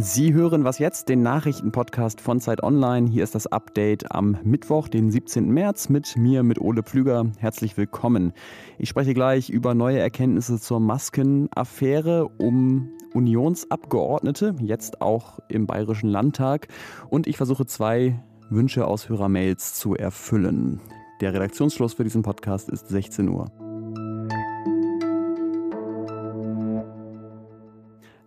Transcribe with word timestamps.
Sie 0.00 0.32
hören 0.32 0.62
was 0.62 0.78
jetzt, 0.78 1.08
den 1.08 1.22
Nachrichtenpodcast 1.22 2.20
von 2.20 2.38
Zeit 2.38 2.62
Online. 2.62 3.08
Hier 3.08 3.24
ist 3.24 3.34
das 3.34 3.48
Update 3.48 4.12
am 4.12 4.36
Mittwoch, 4.44 4.86
den 4.86 5.10
17. 5.10 5.48
März 5.50 5.88
mit 5.88 6.16
mir, 6.16 6.44
mit 6.44 6.60
Ole 6.60 6.84
Pflüger. 6.84 7.32
Herzlich 7.38 7.76
willkommen. 7.76 8.32
Ich 8.78 8.90
spreche 8.90 9.14
gleich 9.14 9.50
über 9.50 9.74
neue 9.74 9.98
Erkenntnisse 9.98 10.60
zur 10.60 10.78
Maskenaffäre 10.78 12.28
um 12.38 12.90
Unionsabgeordnete, 13.14 14.54
jetzt 14.60 15.00
auch 15.00 15.40
im 15.48 15.66
Bayerischen 15.66 16.10
Landtag. 16.10 16.68
Und 17.08 17.26
ich 17.26 17.36
versuche 17.38 17.66
zwei 17.66 18.22
Wünsche 18.50 18.86
aus 18.86 19.08
Hörermails 19.08 19.74
zu 19.74 19.96
erfüllen. 19.96 20.80
Der 21.20 21.34
Redaktionsschluss 21.34 21.94
für 21.94 22.04
diesen 22.04 22.22
Podcast 22.22 22.68
ist 22.68 22.88
16 22.88 23.28
Uhr. 23.28 23.50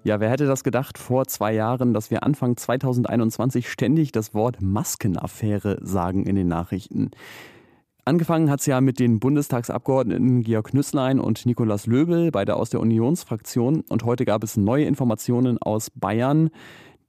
Ja, 0.04 0.20
wer 0.20 0.32
hätte 0.32 0.48
das 0.48 0.64
gedacht 0.64 0.98
vor 0.98 1.28
zwei 1.28 1.54
Jahren, 1.54 1.94
dass 1.94 2.10
wir 2.10 2.23
Anfang 2.23 2.58
2021 2.58 3.70
ständig 3.70 4.12
das 4.12 4.34
Wort 4.34 4.60
Maskenaffäre 4.60 5.77
sagen 5.82 6.26
in 6.26 6.36
den 6.36 6.48
Nachrichten? 6.48 7.12
Angefangen 8.04 8.50
hat 8.50 8.62
es 8.62 8.66
ja 8.66 8.82
mit 8.82 9.00
den 9.00 9.20
Bundestagsabgeordneten 9.20 10.41
Georg 10.41 10.74
Nüßlein 10.74 11.20
und 11.20 11.46
Nikolaus 11.46 11.86
Löbel, 11.86 12.32
beide 12.32 12.55
aus 12.55 12.72
der 12.72 12.80
Unionsfraktion. 12.80 13.84
Und 13.90 14.04
heute 14.04 14.26
gab 14.26 14.44
es 14.44 14.58
neue 14.58 14.86
Informationen 14.86 15.60
aus 15.60 15.91
Bayern. 15.91 16.49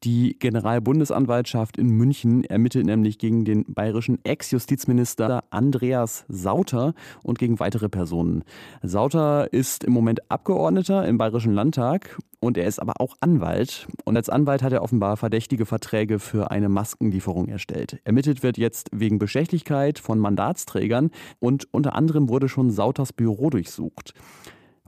Die 0.04 0.36
Generalbundesanwaltschaft 0.36 1.76
in 1.76 1.90
München 1.90 2.42
ermittelt 2.42 2.86
nämlich 2.86 3.18
gegen 3.18 3.44
den 3.44 3.64
bayerischen 3.72 4.18
Ex-Justizminister 4.24 5.44
Andreas 5.50 6.24
Sauter 6.28 6.94
und 7.22 7.38
gegen 7.38 7.60
weitere 7.60 7.88
Personen. 7.88 8.42
Sauter 8.82 9.52
ist 9.52 9.84
im 9.84 9.92
Moment 9.92 10.28
Abgeordneter 10.28 11.06
im 11.06 11.18
Bayerischen 11.18 11.52
Landtag 11.52 12.18
und 12.40 12.58
er 12.58 12.66
ist 12.66 12.80
aber 12.80 12.94
auch 13.00 13.16
Anwalt. 13.20 13.86
Und 14.04 14.16
als 14.16 14.28
Anwalt 14.28 14.64
hat 14.64 14.72
er 14.72 14.82
offenbar 14.82 15.16
verdächtige 15.16 15.66
Verträge 15.66 16.18
für 16.18 16.50
eine 16.50 16.68
Maskenlieferung 16.68 17.46
erstellt. 17.46 18.00
Ermittelt 18.02 18.42
wird 18.42 18.58
jetzt 18.58 18.88
wegen 18.92 19.20
Bestechlichkeit 19.20 20.00
von 20.00 20.18
Mandatsträgern 20.18 21.12
und 21.38 21.68
unter 21.70 21.94
anderem 21.94 22.28
wurde 22.28 22.48
schon 22.48 22.72
Sauters 22.72 23.12
Büro 23.12 23.50
durchsucht. 23.50 24.14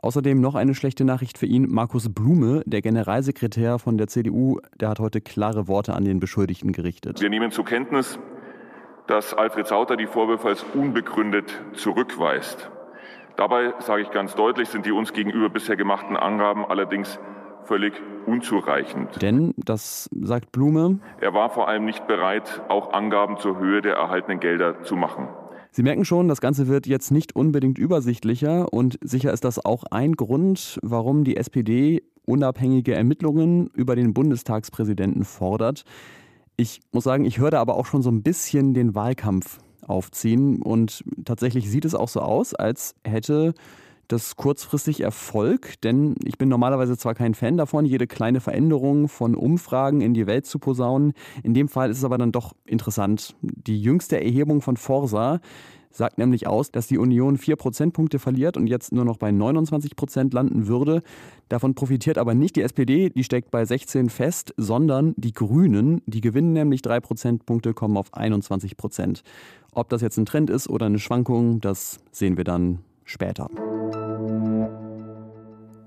Außerdem 0.04 0.38
noch 0.38 0.54
eine 0.54 0.74
schlechte 0.74 1.02
Nachricht 1.02 1.38
für 1.38 1.46
ihn. 1.46 1.72
Markus 1.72 2.12
Blume, 2.12 2.62
der 2.66 2.82
Generalsekretär 2.82 3.78
von 3.78 3.96
der 3.96 4.06
CDU, 4.06 4.60
der 4.78 4.90
hat 4.90 4.98
heute 4.98 5.22
klare 5.22 5.66
Worte 5.66 5.94
an 5.94 6.04
den 6.04 6.20
Beschuldigten 6.20 6.72
gerichtet. 6.72 7.22
Wir 7.22 7.30
nehmen 7.30 7.50
zur 7.50 7.64
Kenntnis, 7.64 8.18
dass 9.06 9.32
Alfred 9.32 9.66
Sauter 9.66 9.96
die 9.96 10.06
Vorwürfe 10.06 10.48
als 10.48 10.62
unbegründet 10.74 11.58
zurückweist. 11.72 12.70
Dabei, 13.36 13.72
sage 13.78 14.02
ich 14.02 14.10
ganz 14.10 14.34
deutlich, 14.34 14.68
sind 14.68 14.84
die 14.84 14.92
uns 14.92 15.14
gegenüber 15.14 15.48
bisher 15.48 15.74
gemachten 15.74 16.18
Angaben 16.18 16.66
allerdings 16.66 17.18
völlig 17.62 17.94
unzureichend. 18.26 19.22
Denn, 19.22 19.54
das 19.56 20.10
sagt 20.20 20.52
Blume, 20.52 20.98
er 21.18 21.32
war 21.32 21.48
vor 21.48 21.66
allem 21.66 21.86
nicht 21.86 22.06
bereit, 22.06 22.60
auch 22.68 22.92
Angaben 22.92 23.38
zur 23.38 23.58
Höhe 23.58 23.80
der 23.80 23.94
erhaltenen 23.94 24.38
Gelder 24.38 24.82
zu 24.82 24.96
machen. 24.96 25.28
Sie 25.76 25.82
merken 25.82 26.04
schon, 26.04 26.28
das 26.28 26.40
Ganze 26.40 26.68
wird 26.68 26.86
jetzt 26.86 27.10
nicht 27.10 27.34
unbedingt 27.34 27.78
übersichtlicher 27.78 28.72
und 28.72 28.96
sicher 29.02 29.32
ist 29.32 29.42
das 29.42 29.64
auch 29.64 29.82
ein 29.90 30.12
Grund, 30.12 30.78
warum 30.84 31.24
die 31.24 31.36
SPD 31.36 32.04
unabhängige 32.24 32.94
Ermittlungen 32.94 33.66
über 33.74 33.96
den 33.96 34.14
Bundestagspräsidenten 34.14 35.24
fordert. 35.24 35.84
Ich 36.56 36.80
muss 36.92 37.02
sagen, 37.02 37.24
ich 37.24 37.40
höre 37.40 37.50
da 37.50 37.60
aber 37.60 37.74
auch 37.74 37.86
schon 37.86 38.02
so 38.02 38.10
ein 38.12 38.22
bisschen 38.22 38.72
den 38.72 38.94
Wahlkampf 38.94 39.58
aufziehen 39.84 40.62
und 40.62 41.02
tatsächlich 41.24 41.68
sieht 41.68 41.84
es 41.84 41.96
auch 41.96 42.08
so 42.08 42.20
aus, 42.20 42.54
als 42.54 42.94
hätte 43.02 43.52
das 44.08 44.36
kurzfristig 44.36 45.00
Erfolg, 45.00 45.80
denn 45.82 46.14
ich 46.24 46.38
bin 46.38 46.48
normalerweise 46.48 46.96
zwar 46.96 47.14
kein 47.14 47.34
Fan 47.34 47.56
davon, 47.56 47.84
jede 47.84 48.06
kleine 48.06 48.40
Veränderung 48.40 49.08
von 49.08 49.34
Umfragen 49.34 50.00
in 50.00 50.14
die 50.14 50.26
Welt 50.26 50.46
zu 50.46 50.58
posaunen. 50.58 51.12
In 51.42 51.54
dem 51.54 51.68
Fall 51.68 51.90
ist 51.90 51.98
es 51.98 52.04
aber 52.04 52.18
dann 52.18 52.32
doch 52.32 52.52
interessant. 52.64 53.34
Die 53.42 53.80
jüngste 53.80 54.22
Erhebung 54.22 54.60
von 54.60 54.76
Forsa 54.76 55.40
sagt 55.94 56.18
nämlich 56.18 56.46
aus, 56.46 56.70
dass 56.70 56.86
die 56.86 56.98
Union 56.98 57.36
vier 57.36 57.56
Prozentpunkte 57.56 58.18
verliert 58.18 58.56
und 58.56 58.66
jetzt 58.66 58.92
nur 58.92 59.04
noch 59.04 59.16
bei 59.16 59.30
29 59.30 59.96
Prozent 59.96 60.34
landen 60.34 60.66
würde. 60.66 61.02
Davon 61.48 61.74
profitiert 61.74 62.18
aber 62.18 62.34
nicht 62.34 62.56
die 62.56 62.62
SPD, 62.62 63.10
die 63.10 63.24
steckt 63.24 63.50
bei 63.50 63.64
16 63.64 64.10
fest, 64.10 64.54
sondern 64.56 65.14
die 65.16 65.32
Grünen, 65.32 66.02
die 66.06 66.20
gewinnen 66.20 66.52
nämlich 66.52 66.82
drei 66.82 67.00
Prozentpunkte, 67.00 67.74
kommen 67.74 67.96
auf 67.96 68.12
21 68.12 68.76
Prozent. 68.76 69.22
Ob 69.72 69.88
das 69.88 70.02
jetzt 70.02 70.16
ein 70.18 70.26
Trend 70.26 70.50
ist 70.50 70.68
oder 70.68 70.86
eine 70.86 70.98
Schwankung, 70.98 71.60
das 71.60 72.00
sehen 72.10 72.36
wir 72.36 72.44
dann 72.44 72.80
später. 73.04 73.48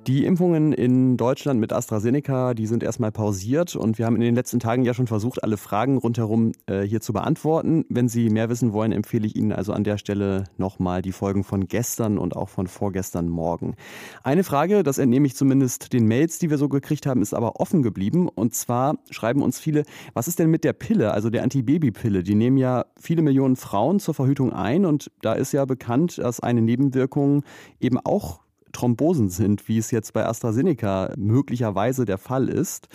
Die 0.08 0.24
Impfungen 0.24 0.72
in 0.72 1.18
Deutschland 1.18 1.60
mit 1.60 1.74
AstraZeneca, 1.74 2.54
die 2.54 2.66
sind 2.66 2.82
erstmal 2.82 3.12
pausiert 3.12 3.76
und 3.76 3.98
wir 3.98 4.06
haben 4.06 4.16
in 4.16 4.22
den 4.22 4.36
letzten 4.36 4.62
Tagen 4.62 4.86
ja 4.86 4.94
schon 4.94 5.06
versucht, 5.06 5.44
alle 5.44 5.58
Fragen 5.58 5.98
rundherum 5.98 6.54
äh, 6.66 6.84
hier 6.84 7.02
zu 7.02 7.12
beantworten. 7.12 7.84
Wenn 7.90 8.08
Sie 8.08 8.30
mehr 8.30 8.48
wissen 8.48 8.72
wollen, 8.72 8.94
empfehle 8.94 9.28
ich 9.28 9.36
Ihnen 9.36 9.52
also 9.52 9.74
an 9.74 9.84
der 9.84 9.98
Stelle 9.98 10.46
nochmal 10.56 11.02
die 11.02 11.12
Folgen 11.12 11.44
von 11.44 11.68
gestern 11.68 12.18
und 12.18 12.38
auch 12.38 12.48
von 12.48 12.68
vorgestern 12.68 13.28
Morgen. 13.28 13.76
Eine 14.24 14.46
Frage, 14.46 14.82
das 14.84 14.98
entnehme 14.98 15.28
ich 15.28 15.36
zumindest 15.36 15.92
den 15.92 16.08
Mails, 16.08 16.40
die 16.40 16.50
wir 16.50 16.58
so 16.58 16.70
gekriegt 16.70 17.06
haben, 17.06 17.22
ist 17.22 17.34
aber 17.34 17.60
offen 17.60 17.84
geblieben. 17.84 18.30
Und 18.30 18.56
zwar 18.56 18.96
schreiben 19.10 19.42
uns 19.42 19.60
viele, 19.60 19.84
was 20.14 20.30
ist 20.30 20.40
denn 20.40 20.50
mit 20.50 20.64
der 20.64 20.72
Pille, 20.72 21.12
also 21.12 21.30
der 21.30 21.44
Antibabypille? 21.44 22.24
Die 22.24 22.36
nehmen 22.36 22.56
ja 22.56 22.86
viele 22.98 23.24
Millionen 23.24 23.58
Frauen 23.58 24.00
zur 24.00 24.14
Verhütung 24.14 24.54
ein 24.54 24.86
und 24.86 25.12
da 25.22 25.34
ist 25.34 25.52
ja 25.52 25.66
bekannt, 25.66 26.18
dass 26.18 26.40
eine 26.40 26.62
Nebenwirkung 26.62 27.44
eben 27.82 28.00
auch 28.00 28.47
Thrombosen 28.78 29.30
sind, 29.30 29.68
wie 29.68 29.78
es 29.78 29.92
jetzt 29.92 30.14
bei 30.14 30.26
AstraZeneca 30.26 31.14
möglicherweise 31.18 32.06
der 32.06 32.18
Fall 32.18 32.48
ist. 32.50 32.88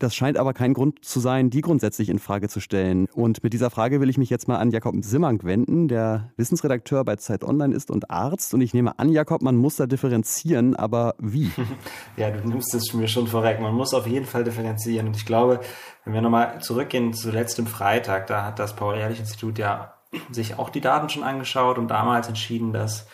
Das 0.00 0.14
scheint 0.14 0.38
aber 0.38 0.54
kein 0.54 0.72
Grund 0.72 1.04
zu 1.04 1.20
sein, 1.20 1.50
die 1.50 1.60
grundsätzlich 1.60 2.08
in 2.08 2.18
Frage 2.18 2.48
zu 2.48 2.60
stellen. 2.60 3.06
Und 3.12 3.44
mit 3.44 3.52
dieser 3.52 3.68
Frage 3.68 4.00
will 4.00 4.08
ich 4.08 4.16
mich 4.16 4.30
jetzt 4.30 4.48
mal 4.48 4.56
an 4.56 4.70
Jakob 4.70 4.94
Simmank 5.04 5.44
wenden, 5.44 5.88
der 5.88 6.32
Wissensredakteur 6.38 7.04
bei 7.04 7.16
Zeit 7.16 7.44
Online 7.44 7.74
ist 7.74 7.90
und 7.90 8.10
Arzt. 8.10 8.54
Und 8.54 8.62
ich 8.62 8.72
nehme 8.72 8.98
an, 8.98 9.10
Jakob, 9.10 9.42
man 9.42 9.56
muss 9.56 9.76
da 9.76 9.86
differenzieren, 9.86 10.74
aber 10.74 11.16
wie? 11.18 11.50
Ja, 12.16 12.30
du 12.30 12.48
nimmst 12.48 12.74
es 12.74 12.94
mir 12.94 13.08
schon 13.08 13.26
vorweg. 13.26 13.60
Man 13.60 13.74
muss 13.74 13.92
auf 13.92 14.06
jeden 14.06 14.24
Fall 14.24 14.42
differenzieren. 14.42 15.08
Und 15.08 15.16
ich 15.16 15.26
glaube, 15.26 15.60
wenn 16.04 16.14
wir 16.14 16.22
nochmal 16.22 16.62
zurückgehen 16.62 17.12
zu 17.12 17.30
letztem 17.30 17.66
Freitag, 17.66 18.26
da 18.26 18.46
hat 18.46 18.58
das 18.58 18.76
Paul-Ehrlich-Institut 18.76 19.58
ja 19.58 19.94
sich 20.30 20.58
auch 20.58 20.70
die 20.70 20.80
Daten 20.80 21.10
schon 21.10 21.24
angeschaut 21.24 21.76
und 21.76 21.88
damals 21.88 22.26
entschieden, 22.26 22.72
dass 22.72 23.06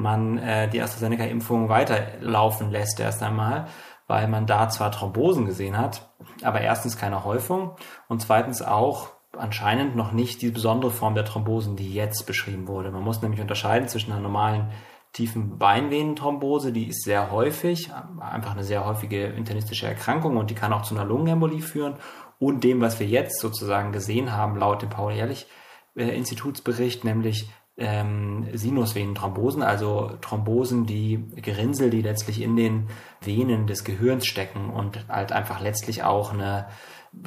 man 0.00 0.38
äh, 0.38 0.68
die 0.68 0.82
AstraZeneca-Impfung 0.82 1.68
weiterlaufen 1.68 2.70
lässt 2.70 3.00
erst 3.00 3.22
einmal, 3.22 3.66
weil 4.06 4.28
man 4.28 4.46
da 4.46 4.68
zwar 4.68 4.90
Thrombosen 4.90 5.46
gesehen 5.46 5.78
hat, 5.78 6.10
aber 6.42 6.60
erstens 6.60 6.96
keine 6.96 7.24
Häufung 7.24 7.76
und 8.08 8.22
zweitens 8.22 8.62
auch 8.62 9.10
anscheinend 9.36 9.94
noch 9.94 10.12
nicht 10.12 10.42
die 10.42 10.50
besondere 10.50 10.90
Form 10.90 11.14
der 11.14 11.24
Thrombosen, 11.24 11.76
die 11.76 11.94
jetzt 11.94 12.26
beschrieben 12.26 12.66
wurde. 12.66 12.90
Man 12.90 13.04
muss 13.04 13.22
nämlich 13.22 13.40
unterscheiden 13.40 13.88
zwischen 13.88 14.12
einer 14.12 14.20
normalen 14.20 14.70
tiefen 15.12 15.58
Beinvenenthrombose, 15.58 16.72
die 16.72 16.88
ist 16.88 17.04
sehr 17.04 17.30
häufig, 17.30 17.90
einfach 18.20 18.52
eine 18.52 18.64
sehr 18.64 18.86
häufige 18.86 19.26
internistische 19.26 19.86
Erkrankung 19.86 20.36
und 20.36 20.50
die 20.50 20.54
kann 20.54 20.72
auch 20.72 20.82
zu 20.82 20.94
einer 20.94 21.04
Lungenembolie 21.04 21.62
führen 21.62 21.94
und 22.38 22.64
dem, 22.64 22.80
was 22.80 22.98
wir 23.00 23.06
jetzt 23.06 23.40
sozusagen 23.40 23.92
gesehen 23.92 24.32
haben, 24.32 24.56
laut 24.56 24.82
dem 24.82 24.88
Paul-Ehrlich-Institutsbericht, 24.88 27.04
nämlich 27.04 27.50
ähm, 27.80 28.46
Sinusvenenthrombosen, 28.52 29.62
also 29.62 30.12
Thrombosen, 30.20 30.86
die 30.86 31.24
Gerinnsel, 31.36 31.90
die 31.90 32.02
letztlich 32.02 32.40
in 32.42 32.54
den 32.54 32.88
Venen 33.20 33.66
des 33.66 33.84
Gehirns 33.84 34.26
stecken 34.26 34.70
und 34.70 35.06
halt 35.08 35.32
einfach 35.32 35.60
letztlich 35.60 36.02
auch 36.04 36.32
eine 36.32 36.66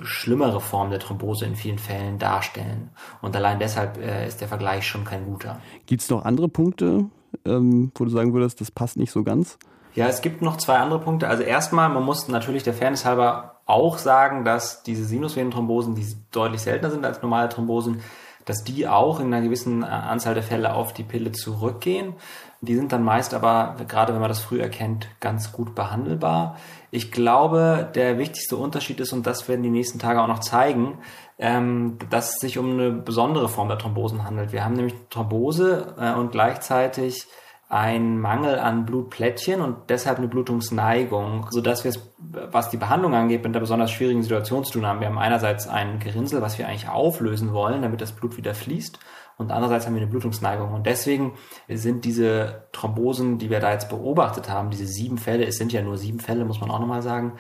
schlimmere 0.03 0.61
Form 0.61 0.91
der 0.91 0.99
Thrombose 0.99 1.45
in 1.45 1.55
vielen 1.55 1.77
Fällen 1.77 2.17
darstellen. 2.17 2.91
Und 3.21 3.35
allein 3.35 3.59
deshalb 3.59 3.97
äh, 3.97 4.27
ist 4.27 4.39
der 4.39 4.47
Vergleich 4.47 4.87
schon 4.87 5.03
kein 5.03 5.25
guter. 5.25 5.59
Gibt 5.85 6.01
es 6.01 6.09
noch 6.09 6.23
andere 6.23 6.47
Punkte, 6.47 7.05
ähm, 7.45 7.91
wo 7.95 8.05
du 8.05 8.09
sagen 8.09 8.33
würdest, 8.33 8.61
das 8.61 8.71
passt 8.71 8.95
nicht 8.95 9.11
so 9.11 9.23
ganz? 9.23 9.57
Ja, 9.95 10.07
es 10.07 10.21
gibt 10.21 10.41
noch 10.41 10.57
zwei 10.57 10.77
andere 10.77 10.99
Punkte. 10.99 11.27
Also 11.27 11.43
erstmal, 11.43 11.89
man 11.89 12.03
muss 12.03 12.27
natürlich 12.27 12.63
der 12.63 12.73
Fairness 12.73 13.05
halber 13.05 13.61
auch 13.65 13.97
sagen, 13.97 14.43
dass 14.45 14.83
diese 14.83 15.03
Sinusvenenthrombosen, 15.05 15.95
die 15.95 16.05
deutlich 16.31 16.61
seltener 16.61 16.91
sind 16.91 17.05
als 17.05 17.21
normale 17.21 17.49
Thrombosen, 17.49 18.01
dass 18.45 18.63
die 18.63 18.87
auch 18.87 19.19
in 19.19 19.27
einer 19.27 19.41
gewissen 19.41 19.83
äh, 19.83 19.87
Anzahl 19.87 20.33
der 20.33 20.43
Fälle 20.43 20.73
auf 20.73 20.93
die 20.93 21.03
Pille 21.03 21.31
zurückgehen. 21.31 22.13
Die 22.61 22.75
sind 22.75 22.93
dann 22.93 23.03
meist 23.03 23.33
aber, 23.33 23.75
gerade 23.87 24.13
wenn 24.13 24.21
man 24.21 24.29
das 24.29 24.39
früh 24.39 24.61
erkennt, 24.61 25.07
ganz 25.19 25.51
gut 25.51 25.75
behandelbar. 25.75 26.57
Ich 26.91 27.11
glaube, 27.11 27.89
der 27.93 28.17
wichtigste 28.17 28.55
Unterschied 28.55 28.99
ist, 28.99 29.11
und 29.11 29.27
das 29.27 29.49
werden 29.49 29.63
die 29.63 29.69
nächsten 29.69 29.99
Tage 29.99 30.21
auch 30.21 30.27
noch 30.27 30.39
zeigen, 30.39 30.99
ähm, 31.37 31.97
dass 32.09 32.35
es 32.35 32.39
sich 32.39 32.57
um 32.57 32.71
eine 32.71 32.91
besondere 32.91 33.49
Form 33.49 33.67
der 33.67 33.77
Thrombosen 33.77 34.23
handelt. 34.23 34.53
Wir 34.53 34.63
haben 34.63 34.75
nämlich 34.75 34.95
Thrombose 35.09 35.95
äh, 35.99 36.13
und 36.13 36.31
gleichzeitig 36.31 37.27
ein 37.73 38.19
Mangel 38.19 38.59
an 38.59 38.85
Blutplättchen 38.85 39.61
und 39.61 39.89
deshalb 39.89 40.19
eine 40.19 40.27
Blutungsneigung, 40.27 41.47
sodass 41.49 41.83
wir 41.83 41.89
es, 41.89 42.13
was 42.51 42.69
die 42.69 42.77
Behandlung 42.77 43.15
angeht, 43.15 43.43
mit 43.43 43.47
einer 43.47 43.59
besonders 43.59 43.91
schwierigen 43.91 44.21
Situation 44.21 44.63
zu 44.63 44.73
tun 44.73 44.85
haben. 44.85 44.99
Wir 44.99 45.07
haben 45.07 45.17
einerseits 45.17 45.67
ein 45.67 45.99
Gerinnsel, 45.99 46.41
was 46.41 46.57
wir 46.59 46.67
eigentlich 46.67 46.87
auflösen 46.87 47.51
wollen, 47.51 47.81
damit 47.81 48.01
das 48.01 48.11
Blut 48.11 48.37
wieder 48.37 48.53
fließt 48.53 48.99
und 49.37 49.51
andererseits 49.51 49.85
haben 49.85 49.95
wir 49.95 50.01
eine 50.01 50.11
Blutungsneigung. 50.11 50.73
Und 50.73 50.85
deswegen 50.85 51.33
sind 51.67 52.05
diese 52.05 52.67
Thrombosen, 52.71 53.39
die 53.39 53.49
wir 53.49 53.59
da 53.59 53.71
jetzt 53.71 53.89
beobachtet 53.89 54.49
haben, 54.49 54.69
diese 54.69 54.85
sieben 54.85 55.17
Fälle, 55.17 55.45
es 55.45 55.57
sind 55.57 55.73
ja 55.73 55.81
nur 55.81 55.97
sieben 55.97 56.19
Fälle, 56.19 56.45
muss 56.45 56.61
man 56.61 56.69
auch 56.69 56.79
nochmal 56.79 57.01
sagen, 57.01 57.33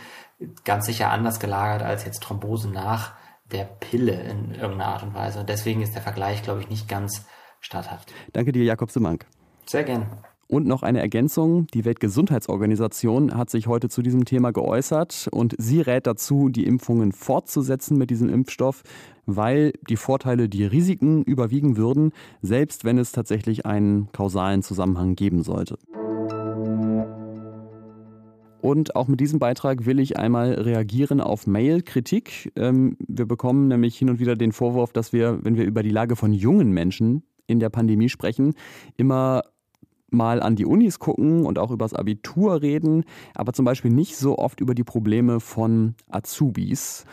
ganz 0.63 0.87
sicher 0.87 1.11
anders 1.11 1.39
gelagert 1.39 1.83
als 1.83 2.05
jetzt 2.05 2.23
Thrombosen 2.23 2.71
nach 2.71 3.13
der 3.51 3.65
Pille 3.65 4.13
in 4.13 4.55
irgendeiner 4.55 4.87
Art 4.87 5.03
und 5.03 5.13
Weise. 5.13 5.39
Und 5.39 5.49
deswegen 5.49 5.81
ist 5.81 5.93
der 5.93 6.01
Vergleich, 6.01 6.41
glaube 6.41 6.61
ich, 6.61 6.69
nicht 6.69 6.89
ganz 6.89 7.25
statthaft. 7.59 8.11
Danke 8.33 8.51
dir, 8.51 8.63
Jakob 8.63 8.89
Simank. 8.89 9.27
Sehr 9.65 9.83
gerne. 9.83 10.07
Und 10.47 10.67
noch 10.67 10.83
eine 10.83 10.99
Ergänzung. 10.99 11.65
Die 11.73 11.83
Weltgesundheitsorganisation 11.83 13.35
hat 13.35 13.49
sich 13.49 13.65
heute 13.65 13.89
zu 13.89 14.01
diesem 14.03 14.25
Thema 14.25 14.51
geäußert 14.51 15.27
und 15.31 15.55
sie 15.57 15.81
rät 15.81 16.05
dazu, 16.05 16.49
die 16.49 16.65
Impfungen 16.65 17.11
fortzusetzen 17.11 17.97
mit 17.97 18.11
diesem 18.11 18.29
Impfstoff, 18.29 18.83
weil 19.25 19.73
die 19.89 19.95
Vorteile 19.95 20.49
die 20.49 20.65
Risiken 20.65 21.23
überwiegen 21.23 21.75
würden, 21.77 22.11
selbst 22.41 22.85
wenn 22.85 22.99
es 22.99 23.11
tatsächlich 23.11 23.65
einen 23.65 24.11
kausalen 24.11 24.61
Zusammenhang 24.61 25.15
geben 25.15 25.41
sollte. 25.43 25.79
Und 28.61 28.95
auch 28.95 29.07
mit 29.07 29.19
diesem 29.19 29.39
Beitrag 29.39 29.85
will 29.85 29.99
ich 29.99 30.17
einmal 30.17 30.53
reagieren 30.53 31.19
auf 31.19 31.47
Mail-Kritik. 31.47 32.53
Ähm, 32.55 32.95
wir 32.99 33.25
bekommen 33.25 33.67
nämlich 33.67 33.97
hin 33.97 34.09
und 34.09 34.19
wieder 34.19 34.35
den 34.35 34.51
Vorwurf, 34.51 34.93
dass 34.93 35.11
wir, 35.11 35.43
wenn 35.43 35.57
wir 35.57 35.65
über 35.65 35.83
die 35.83 35.89
Lage 35.89 36.15
von 36.15 36.31
jungen 36.31 36.71
Menschen 36.71 37.23
in 37.45 37.59
der 37.59 37.69
Pandemie 37.69 38.07
sprechen, 38.07 38.53
immer 38.95 39.43
mal 40.13 40.41
an 40.41 40.55
die 40.55 40.65
Unis 40.65 40.99
gucken 40.99 41.45
und 41.45 41.59
auch 41.59 41.71
über 41.71 41.85
das 41.85 41.93
Abitur 41.93 42.61
reden, 42.61 43.03
aber 43.33 43.53
zum 43.53 43.65
Beispiel 43.65 43.91
nicht 43.91 44.15
so 44.17 44.37
oft 44.37 44.59
über 44.59 44.75
die 44.75 44.83
Probleme 44.83 45.39
von 45.39 45.95
Azubis. 46.09 47.05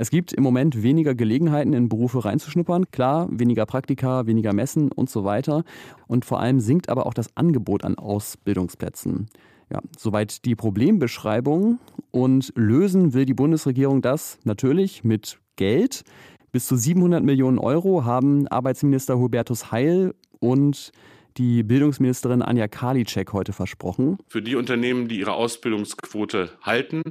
Es 0.00 0.10
gibt 0.10 0.32
im 0.32 0.44
Moment 0.44 0.84
weniger 0.84 1.16
Gelegenheiten, 1.16 1.72
in 1.72 1.88
Berufe 1.88 2.24
reinzuschnuppern. 2.24 2.92
Klar, 2.92 3.26
weniger 3.32 3.66
Praktika, 3.66 4.26
weniger 4.26 4.52
Messen 4.52 4.92
und 4.92 5.10
so 5.10 5.24
weiter. 5.24 5.64
Und 6.06 6.24
vor 6.24 6.38
allem 6.38 6.60
sinkt 6.60 6.88
aber 6.88 7.04
auch 7.06 7.14
das 7.14 7.36
Angebot 7.36 7.82
an 7.82 7.98
Ausbildungsplätzen. 7.98 9.26
Ja, 9.72 9.80
soweit 9.98 10.44
die 10.44 10.54
Problembeschreibung. 10.54 11.80
Und 12.12 12.52
lösen 12.54 13.12
will 13.12 13.24
die 13.24 13.34
Bundesregierung 13.34 14.00
das 14.00 14.38
natürlich 14.44 15.02
mit 15.02 15.40
Geld. 15.56 16.04
Bis 16.52 16.66
zu 16.66 16.76
700 16.76 17.24
Millionen 17.24 17.58
Euro 17.58 18.04
haben 18.04 18.46
Arbeitsminister 18.46 19.18
Hubertus 19.18 19.72
Heil 19.72 20.14
und 20.38 20.92
die 21.36 21.62
Bildungsministerin 21.62 22.42
Anja 22.42 22.68
Karliczek 22.68 23.32
heute 23.32 23.52
versprochen. 23.52 24.18
Für 24.26 24.42
die 24.42 24.56
Unternehmen, 24.56 25.08
die 25.08 25.20
ihre 25.20 25.34
Ausbildungsquote 25.34 26.50
halten, 26.62 27.02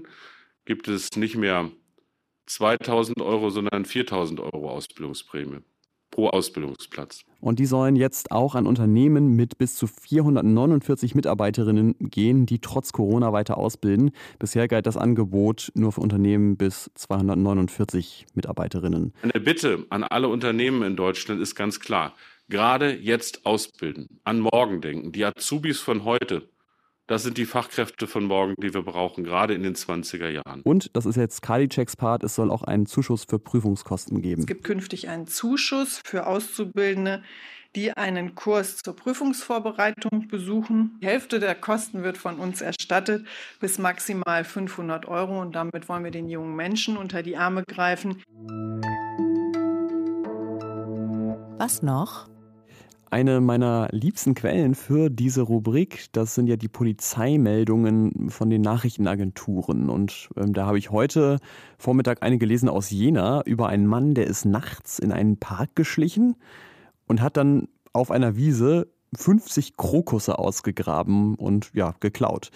gibt 0.66 0.88
es 0.88 1.16
nicht 1.16 1.38
mehr 1.38 1.72
2000 2.48 3.22
Euro, 3.22 3.50
sondern 3.50 3.86
4000 3.86 4.40
Euro 4.40 4.70
Ausbildungsprämie 4.70 5.60
pro 6.12 6.30
Ausbildungsplatz. 6.30 7.22
Und 7.40 7.60
die 7.60 7.66
sollen 7.66 7.96
jetzt 7.96 8.32
auch 8.32 8.56
an 8.56 8.66
Unternehmen 8.66 9.36
mit 9.36 9.58
bis 9.58 9.76
zu 9.76 9.88
449 9.88 11.14
Mitarbeiterinnen 11.16 11.96
gehen, 12.00 12.46
die 12.46 12.60
trotz 12.60 12.92
Corona 12.92 13.34
weiter 13.34 13.58
ausbilden. 13.58 14.12
Bisher 14.40 14.68
galt 14.68 14.88
das 14.88 14.98
Angebot 14.98 15.72
nur 15.76 15.92
für 15.92 16.02
Unternehmen 16.02 16.58
bis 16.58 16.90
249 16.96 18.26
Mitarbeiterinnen. 18.34 19.14
Eine 19.22 19.40
Bitte 19.40 19.86
an 19.90 20.04
alle 20.04 20.30
Unternehmen 20.30 20.82
in 20.84 20.96
Deutschland 20.96 21.42
ist 21.42 21.56
ganz 21.56 21.80
klar. 21.80 22.14
Gerade 22.50 22.96
jetzt 22.96 23.46
ausbilden, 23.46 24.20
an 24.24 24.40
morgen 24.40 24.82
denken. 24.82 25.12
Die 25.12 25.26
Azubis 25.26 25.80
von 25.80 26.06
heute 26.06 26.50
das 27.08 27.24
sind 27.24 27.38
die 27.38 27.46
Fachkräfte 27.46 28.06
von 28.06 28.26
morgen, 28.26 28.54
die 28.58 28.74
wir 28.74 28.82
brauchen, 28.82 29.24
gerade 29.24 29.54
in 29.54 29.64
den 29.64 29.76
20er 29.76 30.28
Jahren. 30.28 30.62
Und, 30.64 30.90
das 30.94 31.06
ist 31.06 31.16
jetzt 31.16 31.42
Kali-Checks 31.42 31.96
Part, 31.96 32.22
es 32.26 32.36
soll 32.36 32.52
auch 32.52 32.64
einen 32.64 32.86
Zuschuss 32.86 33.24
für 33.24 33.40
Prüfungskosten 33.40 34.22
geben. 34.22 34.42
Es 34.42 34.48
gibt 34.48 34.66
künftig 34.66 35.08
einen 35.08 35.26
Zuschuss 35.26 36.02
für 36.04 36.28
Auszubildende, 36.28 37.24
die 37.78 37.94
einen 37.94 38.36
Kurs 38.36 38.80
zur 38.84 38.94
Prüfungsvorbereitung 38.94 40.28
besuchen. 40.28 41.00
Die 41.02 41.08
Hälfte 41.08 41.40
der 41.40 41.56
Kosten 41.56 42.04
wird 42.04 42.18
von 42.18 42.40
uns 42.40 42.60
erstattet, 42.60 43.26
bis 43.62 43.80
maximal 43.80 44.44
500 44.44 45.08
Euro. 45.08 45.40
Und 45.40 45.56
damit 45.56 45.88
wollen 45.88 46.04
wir 46.04 46.12
den 46.12 46.28
jungen 46.28 46.58
Menschen 46.58 46.98
unter 46.98 47.24
die 47.24 47.38
Arme 47.38 47.64
greifen. 47.66 48.22
Was 51.58 51.82
noch? 51.82 52.28
Eine 53.10 53.40
meiner 53.40 53.88
liebsten 53.92 54.34
Quellen 54.34 54.76
für 54.76 55.10
diese 55.10 55.42
Rubrik, 55.42 56.08
das 56.12 56.36
sind 56.36 56.48
ja 56.48 56.58
die 56.58 56.68
Polizeimeldungen 56.68 58.30
von 58.30 58.50
den 58.50 58.62
Nachrichtenagenturen. 58.62 59.90
Und 59.90 60.30
ähm, 60.36 60.52
da 60.52 60.66
habe 60.66 60.78
ich 60.78 60.92
heute 60.92 61.40
Vormittag 61.78 62.22
eine 62.22 62.38
gelesen 62.38 62.68
aus 62.68 62.90
Jena 62.90 63.44
über 63.44 63.70
einen 63.70 63.88
Mann, 63.88 64.14
der 64.14 64.28
ist 64.28 64.44
nachts 64.44 65.00
in 65.00 65.14
einen 65.14 65.38
Park 65.38 65.74
geschlichen 65.76 66.36
und 67.08 67.22
hat 67.22 67.38
dann 67.38 67.70
auf 67.94 68.12
einer 68.12 68.36
Wiese 68.36 68.88
50 69.16 69.78
Krokusse 69.78 70.38
ausgegraben 70.38 71.36
und 71.36 71.72
ja, 71.74 71.96
geklaut. 72.02 72.52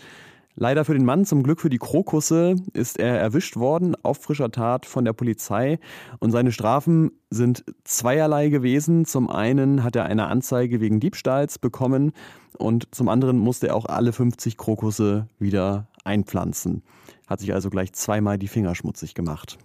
Leider 0.55 0.83
für 0.83 0.93
den 0.93 1.05
Mann, 1.05 1.25
zum 1.25 1.43
Glück 1.43 1.61
für 1.61 1.69
die 1.69 1.77
Krokusse, 1.77 2.55
ist 2.73 2.99
er 2.99 3.19
erwischt 3.19 3.55
worden 3.55 3.95
auf 4.03 4.17
frischer 4.17 4.51
Tat 4.51 4.85
von 4.85 5.05
der 5.05 5.13
Polizei. 5.13 5.79
Und 6.19 6.31
seine 6.31 6.51
Strafen 6.51 7.11
sind 7.29 7.63
zweierlei 7.85 8.49
gewesen. 8.49 9.05
Zum 9.05 9.29
einen 9.29 9.83
hat 9.83 9.95
er 9.95 10.05
eine 10.05 10.27
Anzeige 10.27 10.81
wegen 10.81 10.99
Diebstahls 10.99 11.57
bekommen 11.57 12.11
und 12.57 12.93
zum 12.93 13.07
anderen 13.07 13.37
musste 13.37 13.69
er 13.69 13.75
auch 13.75 13.85
alle 13.85 14.11
50 14.11 14.57
Krokusse 14.57 15.27
wieder 15.39 15.87
einpflanzen. 16.03 16.83
Hat 17.27 17.39
sich 17.39 17.53
also 17.53 17.69
gleich 17.69 17.93
zweimal 17.93 18.37
die 18.37 18.49
Finger 18.49 18.75
schmutzig 18.75 19.15
gemacht. 19.15 19.57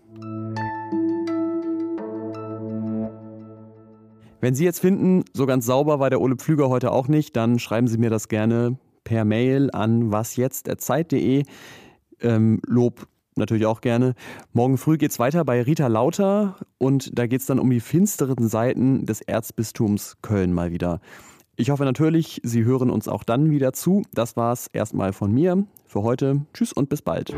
Wenn 4.40 4.54
Sie 4.54 4.64
jetzt 4.64 4.80
finden, 4.80 5.24
so 5.32 5.46
ganz 5.46 5.66
sauber 5.66 5.98
war 5.98 6.10
der 6.10 6.20
Ole 6.20 6.36
Pflüger 6.36 6.68
heute 6.68 6.92
auch 6.92 7.08
nicht, 7.08 7.34
dann 7.34 7.58
schreiben 7.58 7.88
Sie 7.88 7.98
mir 7.98 8.10
das 8.10 8.28
gerne 8.28 8.78
per 9.06 9.24
Mail 9.24 9.70
an 9.72 10.10
wasjetzt.zeit.de. 10.10 11.44
Ähm, 12.20 12.60
Lob 12.66 13.06
natürlich 13.36 13.66
auch 13.66 13.80
gerne. 13.80 14.14
Morgen 14.52 14.78
früh 14.78 14.98
geht 14.98 15.12
es 15.12 15.18
weiter 15.18 15.44
bei 15.44 15.62
Rita 15.62 15.86
Lauter 15.86 16.56
und 16.78 17.16
da 17.16 17.26
geht 17.26 17.40
es 17.40 17.46
dann 17.46 17.60
um 17.60 17.70
die 17.70 17.80
finsteren 17.80 18.48
Seiten 18.48 19.06
des 19.06 19.20
Erzbistums 19.20 20.16
Köln 20.22 20.52
mal 20.52 20.72
wieder. 20.72 21.00
Ich 21.54 21.70
hoffe 21.70 21.84
natürlich, 21.84 22.40
Sie 22.42 22.64
hören 22.64 22.90
uns 22.90 23.08
auch 23.08 23.24
dann 23.24 23.50
wieder 23.50 23.72
zu. 23.72 24.02
Das 24.12 24.36
war's 24.36 24.66
erstmal 24.72 25.12
von 25.12 25.32
mir 25.32 25.64
für 25.86 26.02
heute. 26.02 26.42
Tschüss 26.52 26.72
und 26.72 26.88
bis 26.88 27.00
bald. 27.00 27.34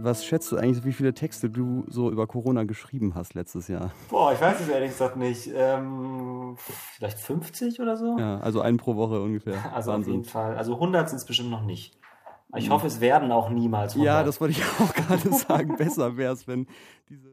Was 0.00 0.24
schätzt 0.24 0.52
du 0.52 0.56
eigentlich, 0.56 0.84
wie 0.84 0.92
viele 0.92 1.12
Texte 1.12 1.50
du 1.50 1.84
so 1.88 2.10
über 2.10 2.26
Corona 2.26 2.64
geschrieben 2.64 3.14
hast 3.14 3.34
letztes 3.34 3.66
Jahr? 3.68 3.90
Boah, 4.08 4.32
ich 4.32 4.40
weiß 4.40 4.60
es 4.60 4.68
ehrlich 4.68 4.90
gesagt 4.90 5.16
nicht. 5.16 5.50
Ähm, 5.54 6.56
vielleicht 6.56 7.18
50 7.18 7.80
oder 7.80 7.96
so? 7.96 8.16
Ja, 8.18 8.38
also 8.38 8.60
einen 8.60 8.76
pro 8.76 8.94
Woche 8.96 9.20
ungefähr. 9.20 9.54
Also 9.74 9.92
Wahnsinn. 9.92 10.12
auf 10.12 10.16
jeden 10.18 10.28
Fall. 10.30 10.56
Also 10.56 10.74
100 10.74 11.08
sind 11.08 11.18
es 11.18 11.24
bestimmt 11.24 11.50
noch 11.50 11.62
nicht. 11.62 11.98
Ich 12.56 12.70
hoffe, 12.70 12.86
es 12.86 13.00
werden 13.00 13.30
auch 13.30 13.50
niemals 13.50 13.92
100. 13.92 14.06
Ja, 14.06 14.22
das 14.22 14.40
wollte 14.40 14.52
ich 14.52 14.64
auch 14.80 14.94
gerade 14.94 15.32
sagen. 15.32 15.76
Besser 15.76 16.16
wäre 16.16 16.32
es, 16.32 16.46
wenn 16.48 16.66
diese 17.08 17.28